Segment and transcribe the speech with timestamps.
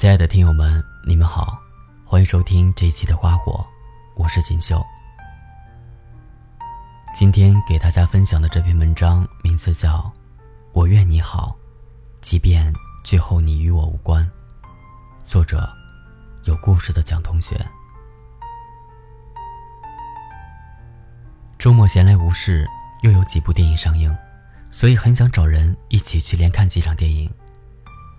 [0.00, 1.60] 亲爱的听友们，你们好，
[2.06, 3.62] 欢迎收听这一期的花火，
[4.16, 4.82] 我是锦绣。
[7.14, 9.98] 今天给大家分享的这篇文章名字叫
[10.72, 11.54] 《我愿你好，
[12.22, 12.72] 即便
[13.04, 14.24] 最后你与我无关》，
[15.22, 15.70] 作者
[16.44, 17.54] 有故事的蒋同学。
[21.58, 22.66] 周末闲来无事，
[23.02, 24.16] 又有几部电影上映，
[24.70, 27.30] 所以很想找人一起去连看几场电影。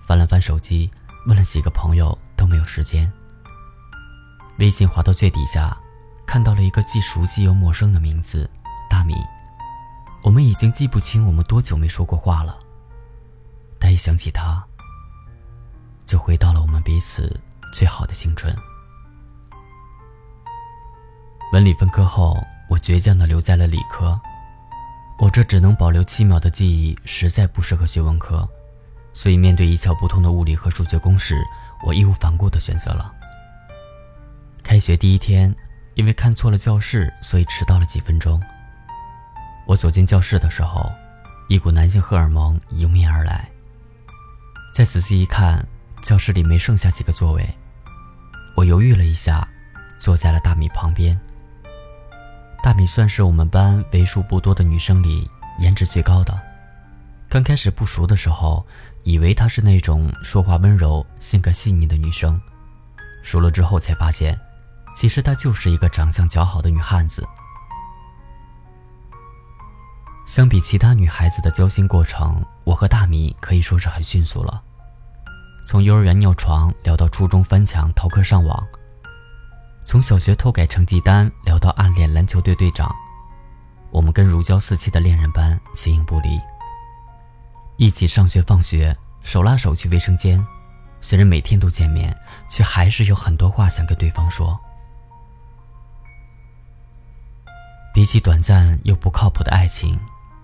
[0.05, 0.87] 翻了翻手机。
[1.25, 3.11] 问了几个朋友都没有时间。
[4.57, 5.75] 微信滑到最底下，
[6.25, 8.49] 看到了一个既熟悉又陌生的名字——
[8.89, 9.15] 大米。
[10.23, 12.59] 我们已经记不清我们多久没说过话了，
[13.79, 14.63] 但一想起他，
[16.05, 17.39] 就回到了我们彼此
[17.73, 18.55] 最好的青春。
[21.53, 22.37] 文理分科后，
[22.69, 24.19] 我倔强地留在了理科。
[25.17, 28.47] 我这只能保留七秒的记忆，实在不适合学文科。
[29.13, 31.35] 所以，面对一窍不通的物理和数学公式，
[31.85, 33.13] 我义无反顾地选择了。
[34.63, 35.53] 开学第一天，
[35.95, 38.41] 因为看错了教室，所以迟到了几分钟。
[39.67, 40.89] 我走进教室的时候，
[41.49, 43.49] 一股男性荷尔蒙迎面而来。
[44.73, 45.65] 再仔细一看，
[46.01, 47.47] 教室里没剩下几个座位。
[48.55, 49.47] 我犹豫了一下，
[49.99, 51.19] 坐在了大米旁边。
[52.63, 56.50] 大米算是我们班为数不多的女生里颜值最高的。
[57.31, 58.63] 刚开始不熟的时候。
[59.03, 62.39] 以为她是那种说话温柔、性格细腻的女生，
[63.23, 64.39] 熟了之后才发现，
[64.95, 67.27] 其实她就是一个长相姣好的女汉子。
[70.27, 74.61] 相比其他女孩子的交心过程，我和大米可以说是很迅速了。
[75.65, 78.63] 从幼儿园尿床聊到初中翻墙逃课上网，
[79.83, 82.95] 从小学偷改成绩单聊到暗恋篮球队队长，
[83.89, 86.39] 我们跟如胶似漆的恋人般形影不离。
[87.81, 90.45] 一起上学放学，手拉手去卫生间。
[91.01, 92.15] 虽然每天都见面，
[92.47, 94.55] 却还是有很多话想跟对方说。
[97.91, 99.99] 比起短暂又不靠谱的爱情，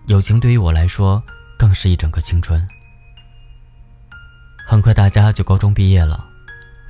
[0.08, 1.22] 友情对于我来说
[1.60, 2.68] 更是一整个青春。
[4.68, 6.28] 很快大家就高中毕业了，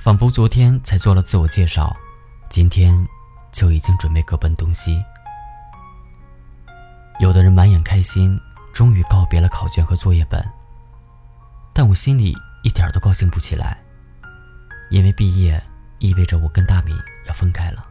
[0.00, 1.94] 仿佛昨天才做了自我介绍，
[2.48, 3.06] 今天
[3.52, 5.04] 就已经准备各奔东西。
[7.20, 8.40] 有的人满眼开心。
[8.78, 10.40] 终于告别了考卷和作业本，
[11.74, 13.76] 但我心里一点都高兴不起来，
[14.88, 15.60] 因为毕业
[15.98, 16.92] 意味着我跟大米
[17.26, 17.82] 要分开了。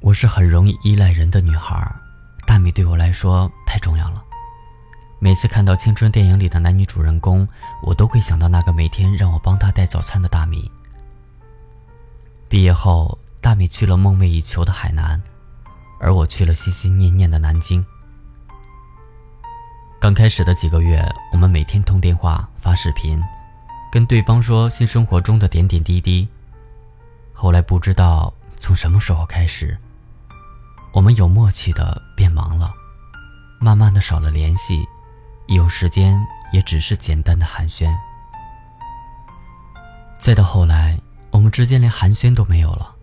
[0.00, 1.82] 我是很容易依赖人的女孩，
[2.46, 4.22] 大米对我来说太重要了。
[5.18, 7.48] 每次看到青春电影里的男女主人公，
[7.82, 10.70] 我都会想到那个每天让我帮他带早餐的大米。
[12.50, 15.22] 毕业后，大米去了梦寐以求的海南，
[16.00, 17.86] 而我去了心心念念的南京。
[20.00, 21.00] 刚开始的几个月，
[21.32, 23.22] 我们每天通电话、发视频，
[23.92, 26.26] 跟对方说新生活中的点点滴滴。
[27.32, 29.78] 后来不知道从什么时候开始，
[30.92, 32.74] 我们有默契的变忙了，
[33.60, 34.84] 慢慢的少了联系，
[35.46, 36.20] 有时间
[36.52, 37.88] 也只是简单的寒暄。
[40.18, 40.98] 再到后来。
[41.50, 42.94] 之间连寒暄都没有了。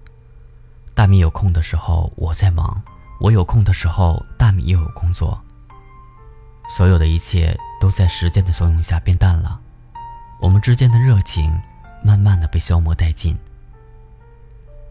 [0.95, 2.81] 大米有空的时候我在忙，
[3.19, 5.39] 我有空的时候大米又有工作。
[6.69, 9.59] 所有的一切都在时间的怂恿下变淡了，
[10.41, 11.55] 我们之间的热情
[12.03, 13.37] 慢慢的被消磨殆尽。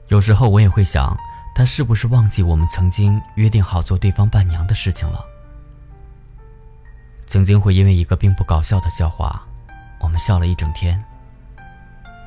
[0.09, 1.16] 有时候我也会想，
[1.55, 5.25] 他是不是忘记我们曾经约定好做对方伴娘的事情了？
[7.27, 9.43] 曾经会因为一个并不搞笑的笑话，
[10.00, 11.05] 我们笑了一整天。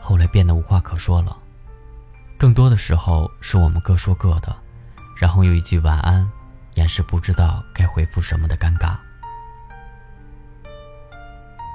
[0.02, 1.38] 后来变得无话可说了，
[2.38, 4.56] 更多的时候是我们各说各的，
[5.16, 6.30] 然后用一句晚安，
[6.76, 8.98] 掩饰不知道该回复什么的尴尬。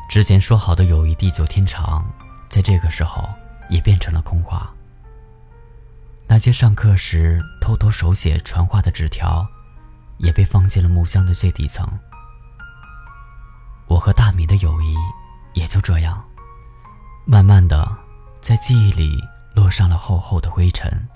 [0.09, 2.05] 之前说好的友谊地久天长，
[2.49, 3.29] 在这个时候
[3.69, 4.73] 也变成了空话。
[6.27, 9.47] 那些上课时偷偷手写传话的纸条，
[10.19, 11.87] 也被放进了木箱的最底层。
[13.87, 14.94] 我和大米的友谊
[15.53, 16.25] 也就这样，
[17.27, 18.04] 慢慢的。
[18.44, 21.08] 在记忆里落上了厚厚的灰尘。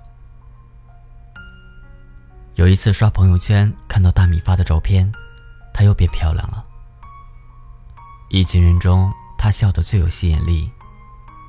[2.54, 5.12] 有一次刷朋友圈，看到大米发的照片，
[5.74, 6.64] 她又变漂亮了。
[8.30, 10.72] 一群人中，她笑得最有吸引力，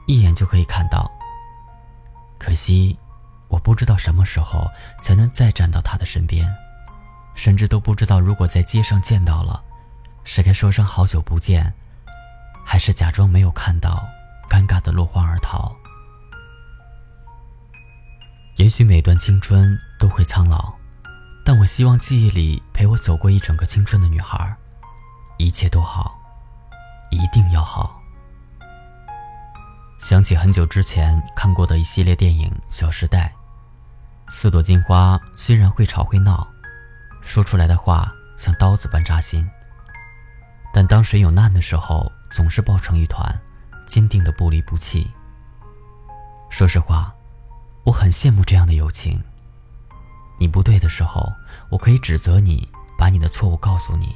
[0.06, 1.10] 一眼就可以看到。
[2.38, 3.00] 可惜，
[3.48, 4.70] 我不知道什么时候
[5.02, 6.46] 才能再站到她的身边，
[7.36, 9.64] 甚至都不知道如果在街上见到了，
[10.26, 11.74] 是该说声好久不见，
[12.66, 14.06] 还是假装没有看到。
[14.50, 15.76] 尴尬的落荒而逃。
[18.56, 20.74] 也许每段青春都会苍老，
[21.46, 24.54] 但我希望记忆里陪我走过一整个青春的女孩，
[25.38, 26.20] 一切都好，
[27.10, 28.02] 一定要好。
[30.00, 33.34] 想起很久之前看过的一系列电影《小时代》，
[34.32, 36.48] 四朵金花虽然会吵会闹，
[37.22, 39.50] 说出来的话像刀子般扎心，
[40.74, 43.42] 但当谁有难的时候，总是抱成一团，
[43.90, 45.06] 坚定的不离不弃。
[46.50, 47.14] 说实话，
[47.84, 49.22] 我很羡慕这样的友情。
[50.40, 51.30] 你不对的时候，
[51.70, 52.66] 我可以指责你，
[52.98, 54.16] 把你的错误告诉你。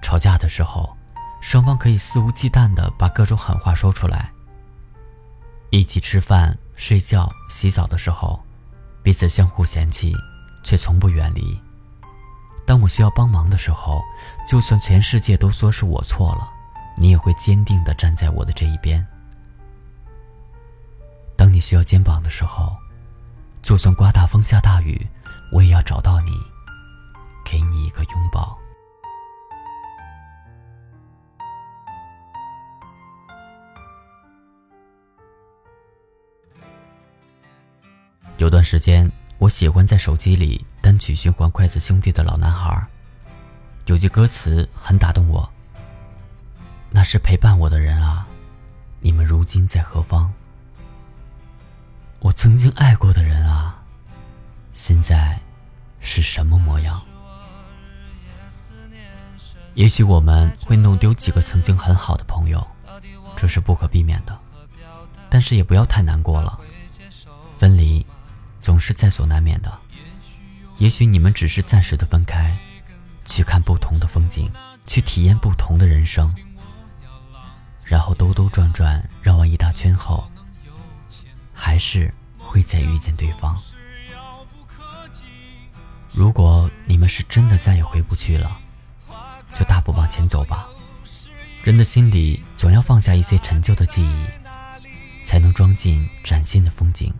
[0.00, 0.96] 吵架的时候。
[1.38, 4.32] 双方可以肆无忌惮地把各种狠话说出来。
[5.70, 8.42] 一起吃饭、睡觉、洗澡的时候，
[9.02, 10.12] 彼此相互嫌弃，
[10.64, 11.56] 却从不远离。
[12.66, 14.02] 当我需要帮忙的时候，
[14.48, 16.50] 就算全世界都说是我错了，
[16.96, 19.06] 你也会坚定的站在我的这一边。
[21.36, 22.74] 当你需要肩膀的时候，
[23.62, 25.06] 就算刮大风下大雨，
[25.52, 26.32] 我也要找到你，
[27.44, 28.58] 给你一个拥抱。
[38.38, 42.86] 有段时间，我喜欢在手机里单曲循环《筷子兄弟》的老男孩。
[43.86, 45.48] 有句歌词很打动我
[46.90, 48.26] ：“那是陪伴我的人啊，
[49.00, 50.32] 你们如今在何方？
[52.20, 53.82] 我曾经爱过的人啊，
[54.72, 55.40] 现在
[56.00, 57.02] 是什么模样？”
[59.74, 62.66] 也许我们会弄丢几个曾经很好的朋友，
[63.36, 64.38] 这是不可避免的，
[65.28, 66.58] 但是也不要太难过了。
[67.58, 68.04] 分离。
[68.58, 69.72] 总是在所难免的。
[70.78, 72.58] 也许你们只是暂时的分开，
[73.24, 74.50] 去看不同的风景，
[74.84, 76.34] 去体验不同的人生，
[77.86, 80.28] 然后兜兜转转绕完一大圈后，
[81.54, 83.56] 还是会再遇见对方。
[86.10, 88.58] 如果你们是真的再也回不去了，
[89.52, 90.66] 就大步往前走吧。
[91.62, 94.26] 人的心里总要放下一些陈旧的记忆，
[95.24, 97.14] 才能装进崭新的风景。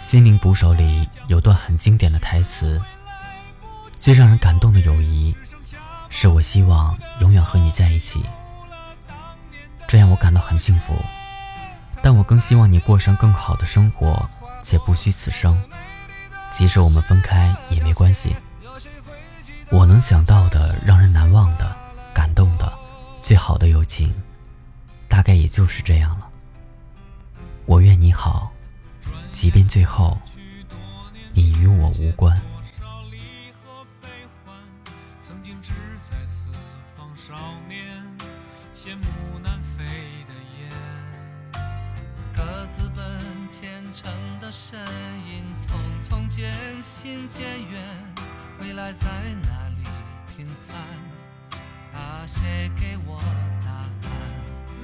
[0.00, 2.82] 心灵捕手里有段很经典的台词
[4.02, 5.32] ：“最让人感动的友谊，
[6.08, 8.20] 是我希望永远和你在一起，
[9.86, 10.92] 这样我感到很幸福。
[12.02, 14.28] 但我更希望你过上更好的生活，
[14.64, 15.56] 且不虚此生。
[16.50, 18.34] 即使我们分开也没关系。
[19.70, 21.72] 我能想到的让人难忘的、
[22.12, 22.72] 感动的、
[23.22, 24.12] 最好的友情，
[25.06, 26.26] 大概也就是这样了。
[27.66, 28.50] 我愿你好。”
[29.32, 30.18] 即便最后，
[31.34, 32.36] 你与我无关。
[44.52, 45.72] 身影，匆
[46.06, 46.52] 匆渐
[46.82, 47.82] 行渐远。
[48.60, 49.06] 未来在
[49.42, 49.82] 哪里？
[50.36, 50.78] 平凡，
[51.98, 53.18] 啊，谁给我
[53.64, 54.12] 答案？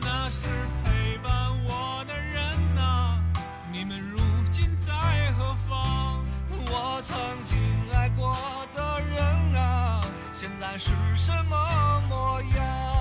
[0.01, 0.49] 那是
[0.83, 1.31] 陪伴
[1.65, 2.43] 我的人
[2.79, 3.23] 啊，
[3.71, 4.19] 你们如
[4.51, 4.67] 今。
[4.81, 4.95] 在
[5.33, 6.25] 何方？
[6.71, 7.59] 我曾经
[7.95, 8.35] 爱过
[8.75, 10.01] 的人啊，
[10.33, 12.98] 现在是什么模样？